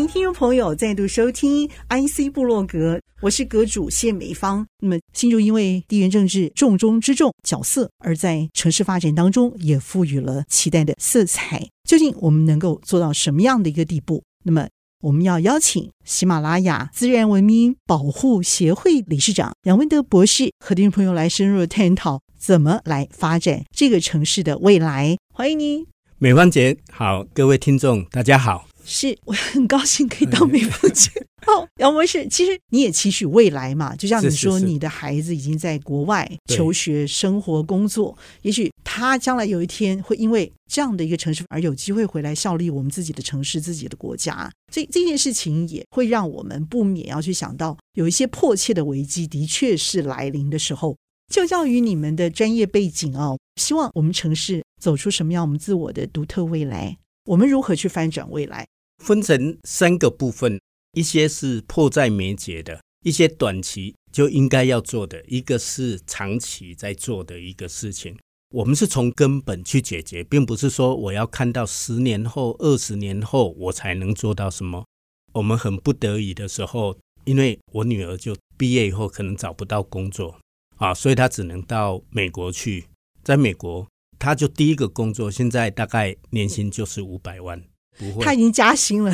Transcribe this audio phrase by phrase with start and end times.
[0.00, 4.66] 迎听众朋友再度收听 IC 部落格，我是阁主谢美芳。
[4.78, 11.68] 那么新竹因为地缘政治重中之重角色，而在城市发展当中也赋予了期待的色彩。
[11.86, 14.22] 究竟我们能够做到什么样的一个地步？
[14.42, 14.68] 那么
[15.02, 25.18] 我们要邀请喜马拉雅自然文明保护协会理事长杨文德博士和听众朋友来深入探讨怎么来发展这个城市的未来。
[25.34, 25.86] 欢迎您，
[26.16, 28.69] 美芳姐好，各位听众大家好。
[28.90, 31.10] 是 我很高兴可以当美芳姐。
[31.46, 44.50] 哦，杨博士，其实你也期许未来嘛，就像你说，你的孩子已经在国外求学、生活、工作，也许他将来有一天会因为这样的一个城市而有机会回来效力我们自己的城市、自己的国家。
[44.70, 50.96] 所以这件事情也会让我们不免要去想到，有一些迫切的危机的确是来临的时候。
[51.32, 56.96] 就教于你们的专业背景哦，希望我们城市走出什么样我们自我的独特未来？
[57.26, 58.66] 我们如何去翻转未来？
[59.00, 60.60] 分成三个部分，
[60.92, 68.16] 一些是迫在眉睫的，一些短期就应该要做的，一个是长期在做的一个事情。
[68.50, 74.84] 我们是从根本去解决，并不是说我要看到十年后、二十年后我才能做到什么。
[75.32, 80.36] 我们很不得已的时候，因为我女儿就毕业以后可能找不到工作
[80.76, 82.84] 啊，所以她只能到美国去。
[83.22, 83.86] 在美国，
[84.18, 87.62] 她就第一个工作，现在大概年薪就是五百万。
[88.00, 89.12] 不会，他已经加薪了。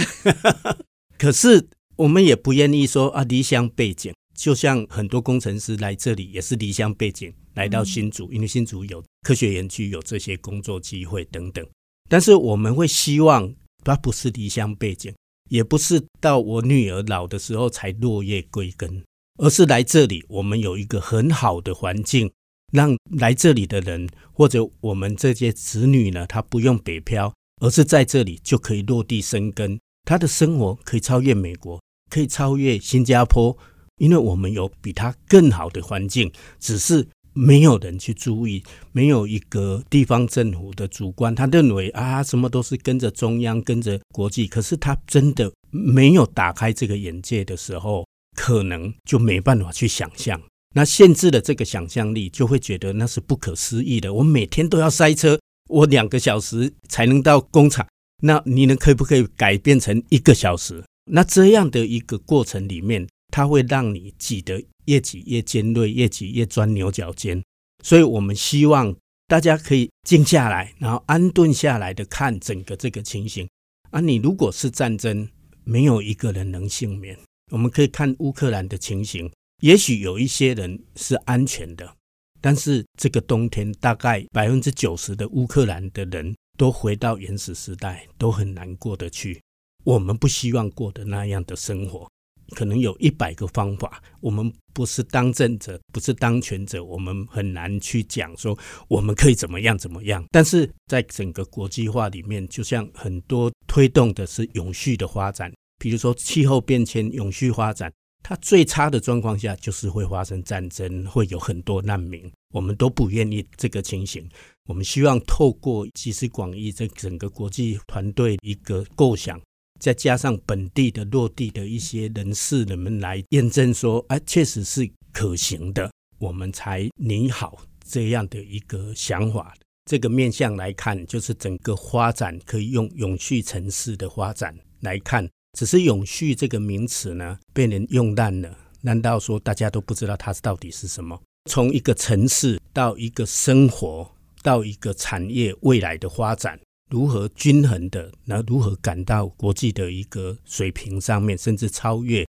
[1.19, 4.15] 可是我们也不愿意说啊，离乡背景。
[4.37, 11.67] 就像很多工程师来这里也是离乡背景来到新竹，因为新竹有科学园区，有这些工作机会等等。
[12.07, 13.51] 但是我们会希望
[13.83, 15.15] 他不是离乡背景，
[15.49, 19.03] 也不是到我女儿老的时候才落叶归根，
[19.39, 22.31] 而是来这里，我们有一个很好的环境，
[22.71, 27.33] 让来这里的人或者我们这些子女呢，他不用北漂。
[27.61, 31.81] 而是在这里就可以落地生根，他的生活可以超越美国，
[32.11, 33.57] 可以超越新加坡，
[33.97, 36.31] 因为我们有比他更好的环境，
[36.61, 38.63] 只是没有人去注意，
[38.93, 48.07] 没有一个地方政府的主观，他认为啊，什么都是跟着中央，跟着国际，可是他真的没有打开这个眼界的时候，
[48.37, 50.41] 可能就没办法去想象，
[50.75, 55.39] 那限制了这个想象力，就会觉得那是不可思议的，我每天都要塞车。
[55.69, 57.87] 我两个小时才能到工厂，
[58.23, 60.85] 那你能可不可以改变成一个小时？
[61.11, 67.43] 那这样的一个过程里面，它会让你挤得越挤越尖锐，越挤越钻牛角尖。
[67.83, 68.95] 所以我们希望
[69.29, 73.49] 大家可以静下来，然后安顿下来的看整个这个情形。
[73.91, 75.29] 啊，你如果是战争，
[75.65, 77.17] 没有一个人能幸免。
[77.53, 79.31] 我们可以看乌克兰的情形，
[79.63, 81.95] 也许有一些人是安全的。
[82.41, 89.41] 但是这个冬天，大概百分之九十的乌克兰的人都回到原始时代，都很难过得去。
[89.85, 92.09] 我们不希望过的那样的生活，
[92.55, 94.03] 可能有一百个方法。
[94.21, 98.59] 我们不是当政者，不是当权者，我们很难去讲说
[98.89, 100.25] 我们可以怎么样怎么样。
[100.31, 107.93] 但是在整个国际化里面，就像很多推动的是永续的发展，比如说气候变迁、永续发展。
[108.29, 112.29] 它最差的状况下，就是会发生战争，会有很多难民。
[112.53, 114.29] 我们都不愿意这个情形。
[114.69, 119.41] 我们希望透过集思广益，这整个国际团队一个构想，
[119.79, 125.89] 再加上本地的落地的一些人士，人们来验证说，哎，确实是可行的，
[126.19, 129.55] 我们才拟好这样的一个想法。
[129.89, 135.29] 这个面向来看，就是整个发展可以用永续城市的发展来看。
[135.57, 138.59] 只是“永续”这个名词呢，被人用烂了。
[138.83, 141.19] 难道说大家都不知道它到底是什么？
[141.51, 144.07] 从一个城市到一个生活，
[144.43, 146.61] 到一个产业未来的发展，
[146.91, 152.27] 如何均衡的，那如何赶到国际的一个水平上面，甚至超越？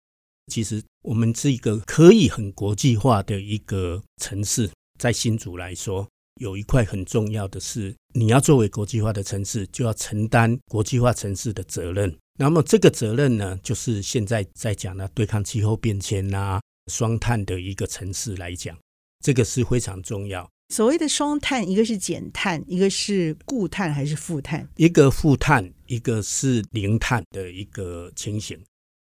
[0.52, 4.68] 其实我们是一个可以很国际化的一个城市。
[4.98, 6.08] 在新竹来说，
[6.40, 12.12] 有一块很重要的是，你要作为国际化的城市，就要承担国际化城市的责任。
[12.38, 18.76] 那么这个责任呢，就是现在在讲的对抗气候变迁啊、双碳的一个城市来讲，
[19.22, 20.48] 这个是非常重要。
[20.70, 24.66] 所谓的双碳，一个是减碳，一个是固碳还是负碳？
[24.76, 28.58] 一个负碳，一个是零碳的一个情形。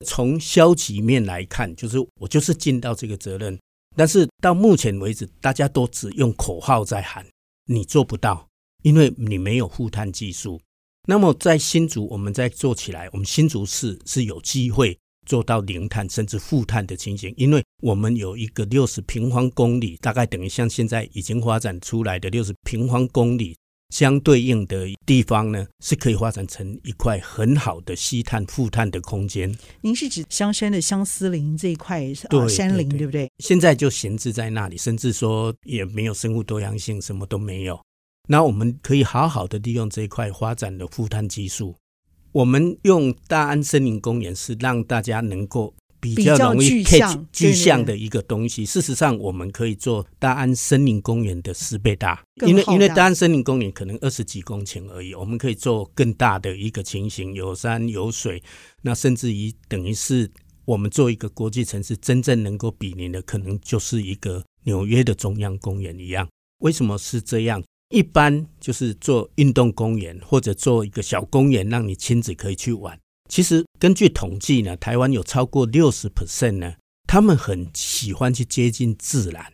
[0.04, 3.56] 从消极面来看，就是我就是尽到这个责任，
[3.94, 7.24] 但是到目前为止，大家都只用口号在喊，
[7.66, 8.48] 你做不到，
[8.82, 10.60] 因为你没有负碳技术。
[11.06, 23.54] 那么在新竹，我们在做起来，我们新竹市是有机会做到零碳甚至负碳的情形，因为我们有一个六十平方公里，大概等于像现在已经发展出来的六十平方公里
[23.90, 29.54] 相对应的地方呢，是可以发展成一块很好的吸碳负碳的空间。
[29.82, 33.30] 您是指香山的相思林这一块对、呃、山林，对不对？
[33.40, 37.78] 现在就闲置在那里，甚至说也没有生物多样性，什么都没有。
[38.26, 41.76] 那我们可以好好的利用这一块发展的负碳技术。
[42.32, 48.66] 我们用大安森林公园是让大家能够比较容易 catch 具象的一个东西。
[48.66, 58.42] 事实上，我们可以做大安森林公园的十倍大，因为因为大安森林公园可能二十几公顷而已，我们可以做更大的一个情形，有山有水，
[58.82, 60.28] 那甚至于等于是
[60.64, 66.28] 我们做一个国际城市，真正能够比拟的，可能就是一个纽约的中央公园一样。
[66.58, 67.62] 为什么是这样？
[67.90, 72.98] 一般就是做运动公园，或者做一个小公园，让你亲子可以去玩。
[73.28, 76.74] 其实根据统计呢，台湾有超过六十 percent 呢，
[77.06, 79.52] 他们很喜欢去接近自然。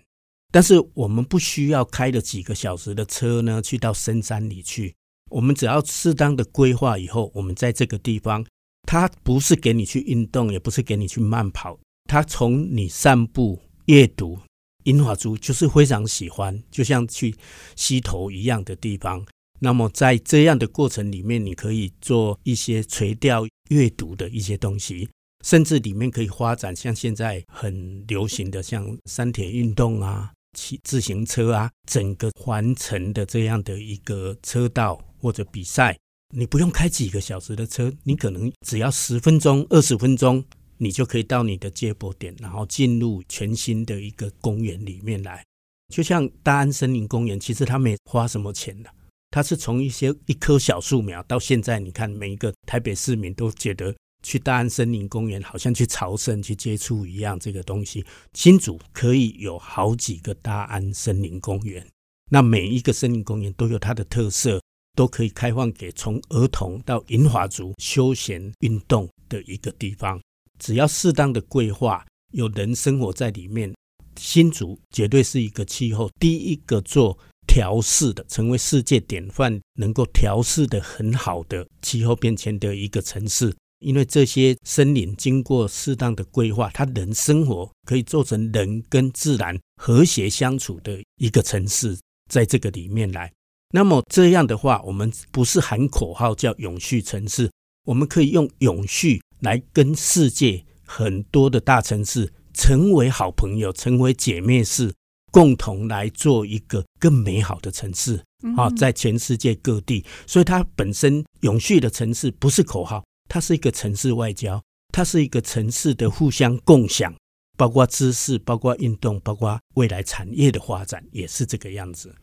[0.53, 4.95] 但是我们不需要开了几个小时的车呢，去到深山里去。
[5.31, 8.45] 我们只要适当的规划以后，我们在这个地方，
[8.83, 11.79] 它不是给你去运动，也不是给你去慢跑，
[12.09, 14.39] 它从你散步、阅读。
[14.85, 17.35] 银发族就是非常喜欢，就像去
[17.77, 19.25] 溪头一样的地方。
[19.61, 25.09] 那么在这样的过程里面，你可以做一些垂钓、阅读的一些东西，
[25.45, 35.99] 甚至里面可以发展像现在很流行的像山铁运动啊、骑自行车啊，整个环城的这样的一个车道或者比赛，
[36.35, 40.43] 你不用开几个小时的车，你可能只要十分钟、二十分钟。
[40.83, 45.45] 你就可以到你的接驳点，然后进入全新的一个公园里面来。
[45.93, 48.89] 就像大安森林公园，其实它没花什么钱的，
[49.31, 57.39] 它是从一些一棵小树苗到现在，你看每一个台北市民都觉得去大安森林公园好像去朝圣、去接触一样。
[57.39, 61.87] 这个东西，新竹可以有好几个大安森林公园，
[62.31, 64.63] 那每一个森林公园都有它的特色，
[64.97, 70.19] 都可以开放给从儿童到银发族休闲运动的一个地方。
[70.61, 73.75] 只要适当的规划，有人生活在里面，
[74.17, 77.19] 新竹绝对是一个气候第一个做
[77.49, 83.53] 调试的，成为世界典范，能够调试的很好的气候变迁的一个城市。
[83.81, 91.99] 因为这些森林经过适当的规划，它人生活可以做成人跟自然和谐相处的一个城市，
[92.31, 93.33] 在这个里面来。
[93.73, 97.51] 那么这样的话，我们不是喊口号叫永续城市，
[97.87, 99.23] 我们可以用永续。
[99.41, 104.93] 来跟世界很多的大城市成为好朋友，成为姐妹市，
[105.31, 108.23] 共同来做一个更美好的城市
[108.57, 108.69] 啊！
[108.71, 117.15] 在全世界各地，所以它本身永续的城市不是口号，它是一个城市外交，它是一个城市的互相共享，
[117.57, 122.15] 包括知识，包括运动，包括未来产业的发展，也是这个样子。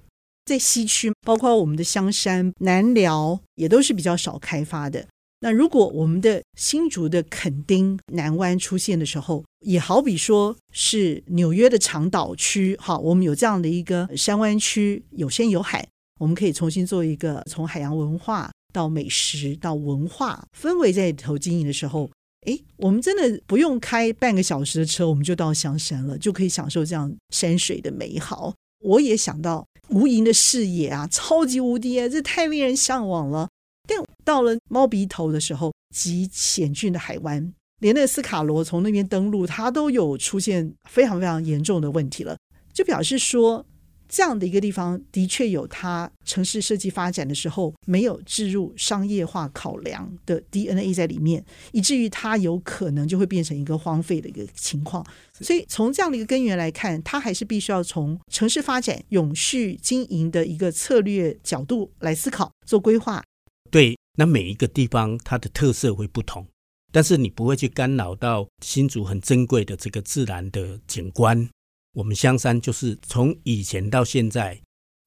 [0.46, 5.08] 在西区，包括我们的香山、南寮，也都是比较少开发的。
[5.40, 15.88] 那如果我们的新竹的垦丁南湾出现的时候，也好比说是纽约的长岛区，哈，我们有这样的一个山湾区，有山有海，
[16.20, 22.10] 我们可以重新做一个从海洋文化到美食到文化氛围在里头经营的时候，
[22.48, 28.56] 诶，我们真的不用开半个小时的车，我们就到香山了，就可以享受这样山水的美好。
[28.80, 33.48] 我也想到无垠的视野啊，超级无敌啊，这太令人向往了。
[33.88, 42.38] 但到了猫鼻头的时候，极险峻的海湾，连那个斯卡罗从那边登陆，它都有出现非常非常严重的问题了，
[42.74, 43.66] 就表示说，
[44.10, 55.06] 这样的一个地方的确有它城市设计发展的时候没有置入商业化考量的 DNA 在里面，以至于它有可能就会变成一个荒废的一个情况。
[55.40, 63.24] 所以从这样的一个根源来看，它还是必须要从城市发展永续经营的一个策略角度来思考做规划。
[63.70, 66.46] 对，那每一个地方它的特色会不同，
[66.92, 71.48] 但是你不会去干扰到新竹很珍贵的这个自然的景观。
[71.94, 74.60] 我们香山就是从以前到现在，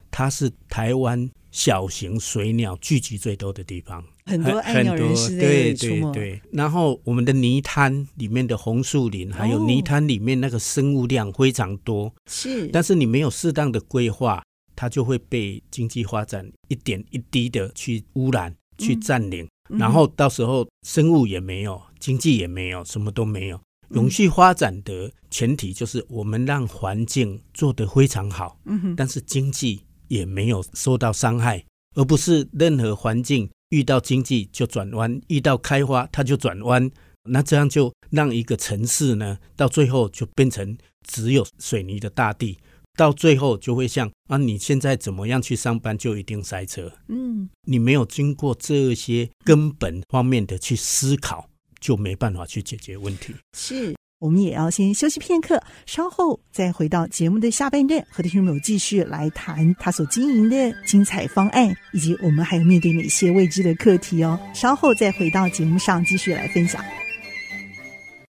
[0.09, 6.41] 它是台湾小型水鸟聚集最多的地方，很多爱鸟人士对对对。
[6.51, 12.67] 然后我们的泥滩里面的红树林，还有泥滩里面那个生物量非常多，是。
[12.67, 14.43] 但是你没有适当的规划。
[14.81, 23.61] 它就会被经济发展一点一滴的去污染、去占领，嗯、然后到时候生物也没有，经济也没有，什么都没有。
[23.89, 31.63] 永续发展的前提就是我们让环境做得非常好，嗯，但是经济也没有受到伤害，
[31.95, 36.89] 而不是任何环境遇到经济就转弯，遇到开发它就转弯。
[37.25, 40.75] 那这样就让一个城市呢，到最后就变成
[41.07, 42.57] 只有水泥的大地，
[43.01, 46.91] 到最后就会像啊，你现在怎么样去上班就一定塞车。
[47.07, 53.33] 嗯，你没有经过这些根本方面的去思考，就没办法去解决问题。
[53.57, 53.95] 是。
[54.19, 64.39] 我们也要先休息片刻，稍后再回到节目的下半段，和听众朋友继续来谈他所经营的精彩方案，以及我们还有面对哪些未知的课题哦。
[64.53, 66.85] 稍后再回到节目上继续来分享。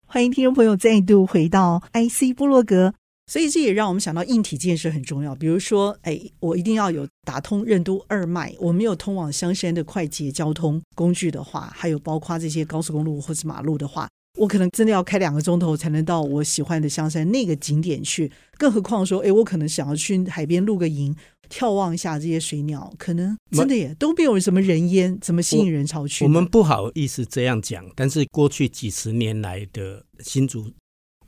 [0.06, 2.92] 欢迎听众朋友再度回到 IC 部落格，
[3.30, 5.35] 所以这也让我们想到硬体建设很重要。
[5.35, 14.09] 比如说，哎，我一定要有打通任督二脉，我没有通往香山的快捷交通工具的话，还有包括这些高速公路或是马路的话。
[14.38, 21.16] 我可能真的要开两个钟头才能到我喜欢的香山那个景点去，更何况说，哎，我可能想要去海边露个营，
[21.49, 26.23] 眺望一下这些水鸟，可能真的也都没有什么人烟，怎么吸引人潮去？
[26.23, 30.71] 我们不好意思这样讲，但是过去几十年来的新竹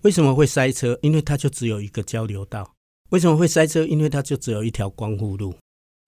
[0.02, 0.98] 为什么会塞车？
[1.02, 2.74] 因为它就只有一个交流道。
[3.10, 3.84] 为什么会塞车？
[3.86, 5.54] 因为它就只有一条光复路，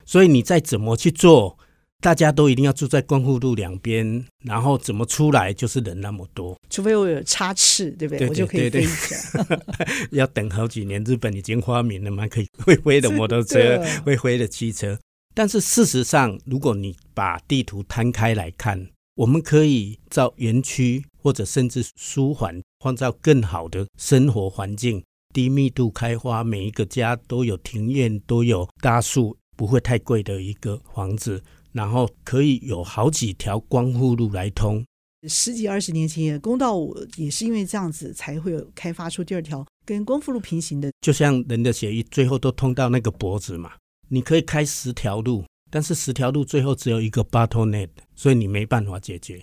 [0.05, 1.59] 所以你再怎么去做。
[2.03, 8.27] 大家都一定要住在光复路两边，然后怎么出来就是人那么多，除非我有插翅，对不对？
[8.27, 9.61] 对对对对，我就可以飞起来。
[10.13, 14.99] 要等好几年，日本已经发明了嘛，可以会飞的摩托车， 会飞的汽车。
[15.35, 31.43] 但是事实上，如果你把地图摊开来看，我们可以照园区，或者甚至舒缓，创造更好的生活环境，低密度开发，每一个家都有庭院，都有大树，不会太贵的一个房子。
[31.73, 34.85] 然后可以有好几条光复路来通，
[35.29, 43.71] 十几二十年前，公道五也是因为这样子才会有开发出第二条跟光复路平行的，就像人的血液最后都通到那个脖子嘛。
[44.09, 49.41] 你可以开十条路，但是十条路最后只有一个 bottleneck，所以你没办法解决。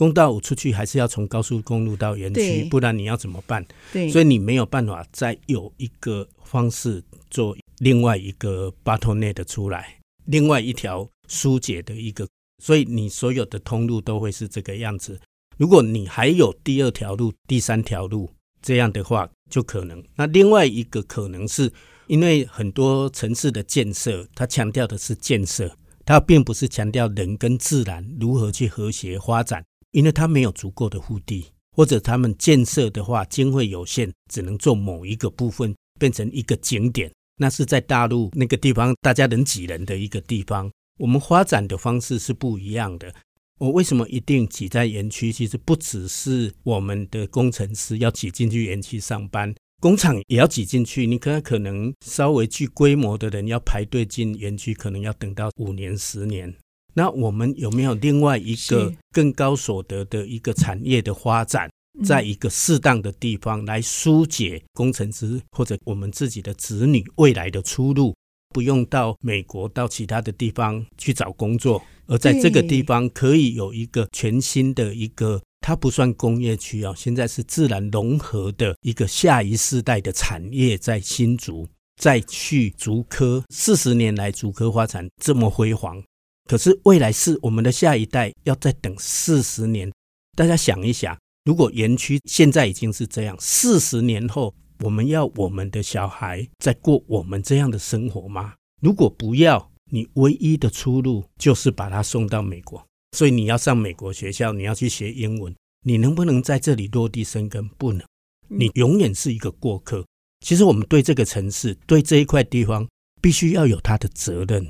[0.00, 3.62] 公道五出去还是要从高速公路到园区，不然你要怎么办？
[3.92, 11.06] 对，所以你没有办法再有一个方式做另外一个 bottleneck 出来，另外一条。
[11.32, 12.26] 疏解的一个，
[12.60, 15.16] 所以你所有的通路都会是这个样子。
[15.58, 18.28] 如果你还有第二条路、第三条路
[18.60, 20.02] 这样的话，就可能。
[20.16, 21.72] 那另外一个可能是
[22.08, 25.72] 因为很多城市的建设，它强调的是建设，
[26.04, 37.10] 它并不是强调人跟自然如何去和谐发展，因为它没有足够的腹地，或者他们建设的话经费有限，只能做某一个部分变成一个景点。
[37.36, 40.70] 那是在大陆那个地方，大家能挤人的一个地方。
[40.98, 43.14] 我们发展的方式是不一样的。
[43.58, 45.32] 我为什么一定挤在园区？
[45.32, 51.06] 其实不只是我们的工程师要挤进去园区上班，工厂也要挤进去。
[51.06, 56.54] 你可能可能稍微具规模的人要排队进园区，可能要等到五年、十年。
[57.00, 61.66] 那我们有没有另外一个更高所得的一个产业的发展，
[62.04, 68.14] 在一个适当的地方来疏解工程师或者我们自己的子女未来的出路？
[68.50, 81.66] 不用到美国，到其他的地方去找工作，而在这个地方可以有一个全新的一个，它不算工业区啊，现在是自然融合的一个下一世代的产业在新竹，
[81.96, 86.02] 再去竹科，四十年来竹科发展这么辉煌，
[86.50, 89.88] 可是未来是我们的下一代要再等四十年，
[90.36, 94.52] 大家想一想，如果园区现在已经是这样，四十年后。
[94.82, 98.54] 我们要我们的小孩再过我们这样的生活吗？
[98.82, 102.84] 如果不要，你唯一的出路就是把他送到美国。
[103.16, 105.54] 所以你要上美国学校，你要去学英文，
[105.84, 107.68] 你能不能在这里落地生根？
[107.68, 108.04] 不能，
[108.48, 110.04] 你永远是一个过客。
[110.44, 112.88] 其实我们对这个城市，对这一块地方，
[113.22, 114.66] 必须要有他的责任。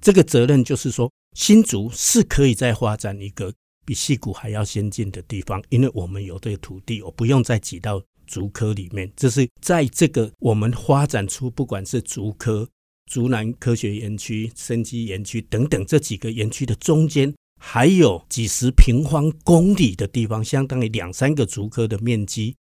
[0.00, 3.52] 这个责任就是说，新竹是可以再发展一个
[3.84, 8.02] 比矽谷还要先进的地方，因为我们有这个土地，我不用再挤到。
[8.26, 12.66] 竹科里面，这是在这个我们发展出，不管是竹科、
[13.04, 22.56] 竹南科学园区、生机园区等等这几个园区的中间，还有几十平方公里的地方，相当于两三个竹科的面积，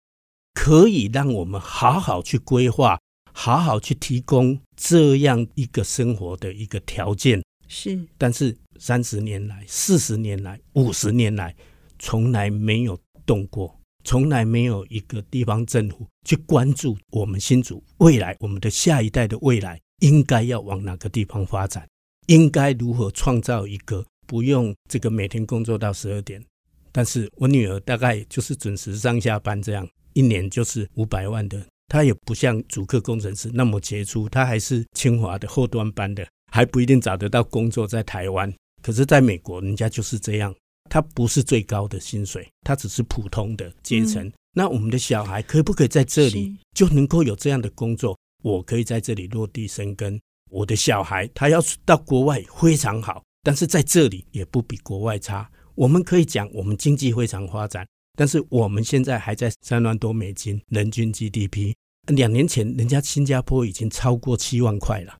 [0.54, 2.98] 可以让我们好好去规划，
[3.34, 7.42] 好好去提供这样一个生活的一个条件。
[7.70, 11.54] 是，但是三十年来、四十年来、五十年来，
[12.00, 13.74] 从来没有动过。
[14.02, 21.86] 从来没有一个地方政府去关注我们新竹未来，我们的下一代的未来应该要往哪个地方发展，
[22.26, 26.42] 应该如何创造一个不用这个每天工作到十二点，
[26.90, 38.52] 但是我女儿大概就是准时上下班这样，一年就是五百万的，她也不像竹科工程师那么杰出，她还是清华的后端班的，还不一定找得到工作在台湾。
[38.82, 40.54] 可是，在美国，人家就是这样，
[40.88, 44.26] 他不是最高的薪水，他只是普通的阶层。
[44.26, 48.18] 嗯、那我们的小孩可不可以在这里就能够有这样的工作？
[48.42, 50.18] 我可以在这里落地生根。
[50.50, 55.48] 我的小孩他要到国外非常好，但是在这里也不比国外差。
[55.74, 57.86] 我们可以讲，我们经济非常发展。
[58.18, 61.74] 但是我们现在还在三万多美金人均 GDP，
[62.08, 65.16] 两年前人家新加坡已经超过七万块了，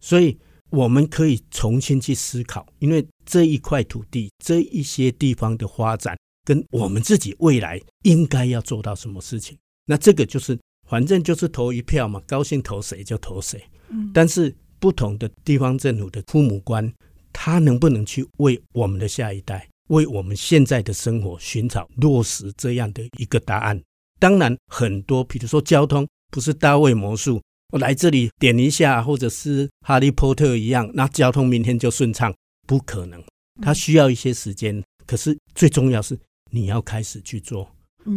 [0.00, 0.38] 所以
[0.72, 13.62] 我们可以重新去思考，因为这一块土地、这一些地方的发展，跟我们自己未来应该要做到什么事情，那这个就是反正就是投一票嘛，高兴投谁就投谁。
[13.90, 16.90] 嗯，但是不同的地方政府的父母官，
[17.32, 19.68] 他能不能去为我们的下一代？
[19.88, 23.78] 为我们现在的生活寻找落实这样的一个答案。
[24.18, 32.32] 当然，很多比如说交通不是大卫魔术，我来这里点一下，或者是哈利波特一样，那交通明天就顺畅，
[32.66, 33.22] 不可能。
[33.62, 34.82] 它需要一些时间。
[35.06, 36.18] 可是最重要是
[36.50, 37.68] 你要开始去做。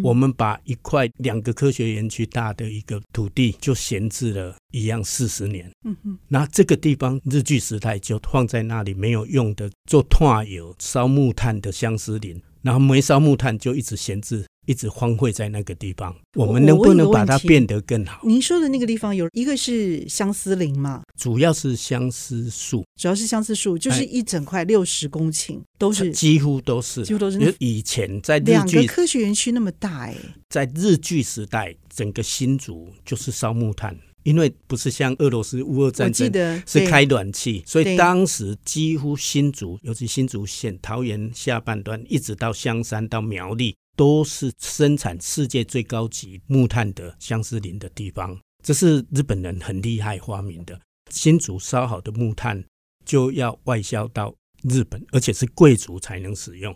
[0.03, 14.43] 我们把一块两个科学园区大的一个土地就闲置了一样四十年，嗯哼，那这个地方日据时代就放在那里没有用的做炭油烧木炭的相思林，然后没烧木炭就一直闲置。
[14.65, 18.21] 一直荒废在那个地方，我们能不能把它变得更好？
[18.23, 21.03] 您说的那个地方有一个是相思林嘛？
[21.17, 27.39] 主要是相思树，主要是相思树，就是一整块六十公顷都是，几乎都是，几乎都是。
[27.39, 30.15] 因为以前在日剧两个科学园区那么大哎，
[30.49, 36.31] 在日据时代，整个新竹就是烧木炭，因为不是像俄罗斯乌俄战争
[36.65, 43.75] 是开暖气，所以当时几乎新竹，尤其新竹县桃园下半段，一直到香山到苗栗。
[43.95, 50.79] 都是生产世界最高级木炭的相思林的地方，这是日本人很厉害发明的。
[51.11, 52.63] 新竹烧好的木炭
[53.05, 54.33] 就要外销到
[54.63, 56.75] 日本，而且是贵族才能使用，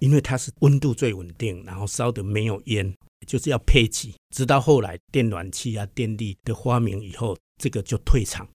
[0.00, 2.94] 因为它是温度最稳定，然后烧的没有烟，
[3.26, 4.14] 就是要配给。
[4.34, 8.48] 直到后来电暖气啊、电力的发明以后，这个就退场。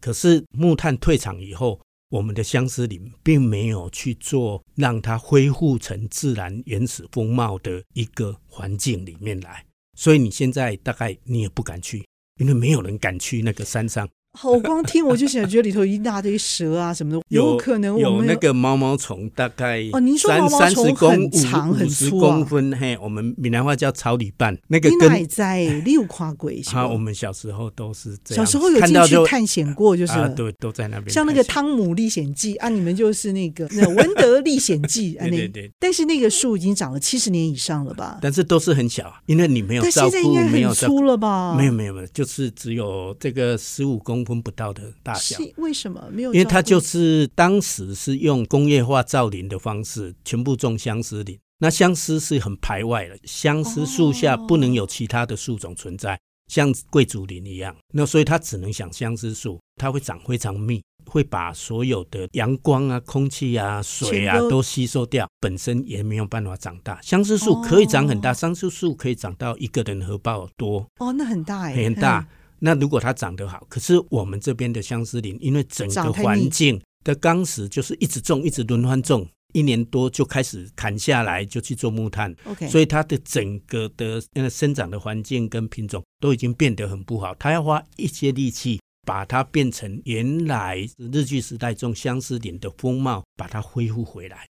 [0.00, 12.06] 可是木炭退场以后，我们的相思林并没有去做让它恢复成自然原始风貌的一个环境里面来，所以你现在大概你也不敢去，
[12.40, 14.08] 因为没有人敢去那个山上。
[14.44, 26.62] 我光听我就想觉得里头一大堆蛇啊什么的，有可能有那个毛毛虫，大概哦，您说毛毛虫很长很粗公分，嘿，我们闽南话叫草里半，那个跟在六跨鬼。
[26.72, 31.10] 啊，我们小时候都是这样，小时候有进去探险过，就是对，都在那边。
[31.10, 35.70] 像那个《汤姆历险记》啊，你们就是那个《那文德历险记》啊，那对。
[35.78, 38.18] 但是那个树已经长了七十年以上了吧？
[38.20, 41.54] 但是都是很小，因为你没有照现在应该很粗了吧？
[41.56, 46.34] 没有没有没有，就是只有这个十五公分不到的大小，为什么没有？
[46.34, 51.38] 因为它就是当时是用工业化造林的方式，全部种相思林。
[51.60, 57.74] 那相思是很排外的，相思树下不能有其他的树种存在，像贵族林一样。
[57.92, 67.00] 那所以它只能想相思树，它会长非常密，会把所有的阳光啊、空气啊、水啊都吸收掉，本身也没有办法长大。
[67.02, 70.86] 相思树可以长很大，相思树可以长到一个人荷包多。
[71.00, 72.24] 哦，那很大哎，很大。
[72.60, 82.34] 那如果它长得好，可是我们这边的相思林，因为整个环境的钢石就是一直种，一直轮番种，一年多就开始砍下来，就去做木炭。
[82.44, 87.34] OK，所以它的整个的那个生长的环境跟品种都已经变得很不好。
[87.36, 94.46] 它要花一些力气把它变成原来日据时代种相思林的风貌，把它恢复回来。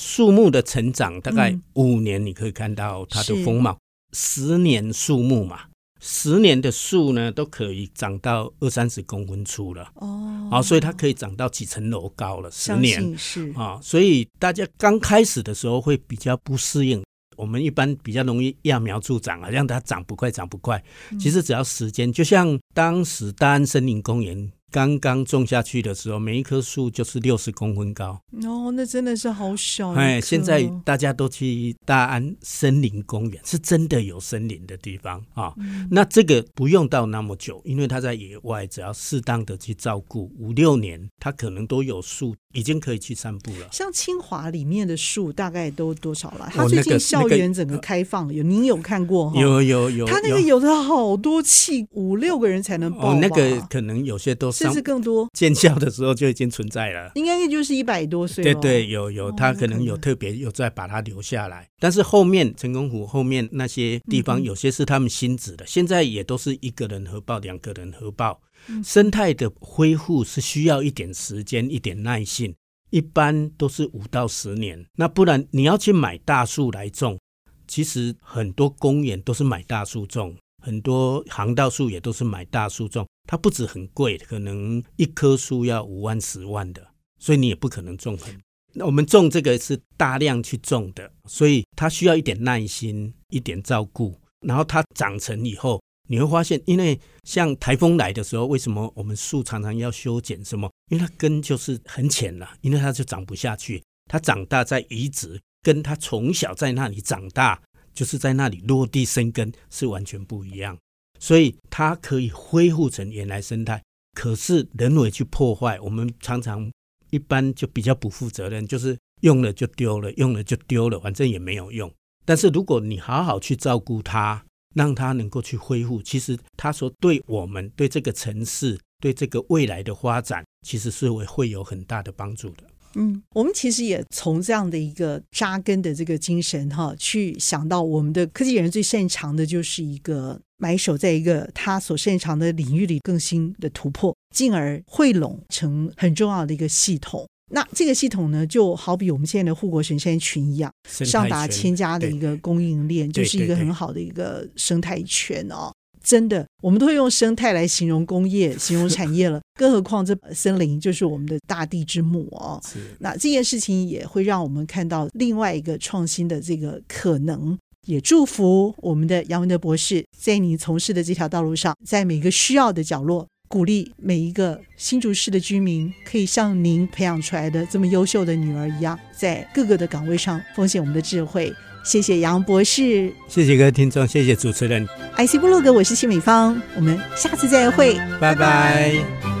[0.00, 3.72] 树木的成长大概五年，你可以看到它的风貌。
[3.72, 3.78] 嗯、
[4.12, 5.60] 十年树木嘛。
[6.04, 12.50] 十年的树呢，都可以长到二三十公分粗了哦，啊，所以它可以长到几层楼高了。
[12.50, 17.00] 十年是啊，所以大家刚开始的时候会比较不适应。
[17.36, 20.82] 我们一般比较容易揠苗助长啊，让它长不快，长不快。
[21.20, 24.50] 其实只要时间，就像当时大安森林公园。
[24.72, 28.18] 刚刚种下去的时候，每一棵树就是六十公分高。
[28.42, 29.90] 哦，那真的是好小。
[29.90, 35.52] 哎，现在大家都去大安森林公园，是真的有森林的地方啊。
[35.58, 43.68] 嗯、那这个不用到那么久，因为它在野外，只要适当的去照顾，五六年，它可能都有树，已经可以去散步了。
[43.70, 46.48] 像清华里面的树，大概都多少了？
[46.50, 49.30] 它最近校园整个开放，有、那个那个、您有看过？
[49.36, 50.06] 有有有。
[50.06, 53.12] 它那个有的好多气，五六个人才能抱。
[53.12, 54.61] 哦，那个可能有些都是。
[54.62, 58.42] 甚至更多，建校的时候就已经存在了，应该也就是一百多岁。
[58.42, 61.68] 对对，有有，他可能有特别有在把它留下来。
[61.78, 68.40] 但是后面成功湖后面那些地方，有些是他们新址的，现在也都是一个人合抱，两个人合抱。
[68.84, 72.54] 生态的恢复是需要一点时间、一点耐性，
[72.90, 74.86] 一般都是五到十年。
[74.94, 77.18] 那不然你要去买大树来种，
[77.66, 83.04] 其实很多公园都是买大树种，很多行道树也都是买大树种。
[83.24, 86.86] 它不止很贵，可能一棵树要五万、十万的，
[87.18, 88.38] 所以你也不可能种很。
[88.74, 94.18] 那我们种这个是大量去种的，所以它需要一点耐心、一点照顾。
[94.46, 100.44] 然后它长成以后，你会发现，因为像台风来的时候，为什么我们树常常要修剪？
[100.44, 100.68] 什么？
[100.90, 103.82] 因为它根就是很浅了，因为它就长不下去。
[104.10, 107.62] 它长大在移植，跟它从小在那里长大，
[107.94, 110.76] 就是在那里落地生根是完全不一样。
[111.22, 113.80] 所以它可以恢复成原来生态，
[114.12, 116.68] 可是人为去破坏，我们常常
[117.10, 121.88] 一般就比较不负责任，就是用了就丢了，用了就丢了，反正也没有用。
[122.24, 132.64] 但是如果你好好去照顾它，让它能够去恢复，其实它说对我们、对这个城市、对这个未来的发展，其实是会会有很大的帮助的。
[132.94, 147.26] 嗯，我们其实也从这样的一个扎根的这个精神哈，去想到我们的科技人最擅长的就是一个埋首在一个他所擅长的领域里更新的突破，进而汇拢成很重要的一个系统。
[147.50, 155.72] 那这个系统呢，就好比我们现在的护国神山群一样，上达千家的一个供应链，就是一个很好的一个生态圈哦。
[156.04, 162.60] 真的，我们都会用生态来形容工业、 形容产业了，更何况这森林就是我们的大地之母哦。
[162.98, 173.26] 那这件事情也会让我们看到另外一个创新的这个可能，也祝福我们的杨文德博士在你从事的这条道路上，在每个需要的角落。
[173.48, 181.52] 鼓励每一个新竹市的居民，可以像您培养出来的这么优秀的女儿一样，在各个的岗位上奉献我们的智慧。
[181.84, 184.86] 谢谢杨博士，谢谢各位听众，谢谢主持人。
[185.18, 189.31] IC 部落格，我是谢美芳，我们下次再会，拜拜。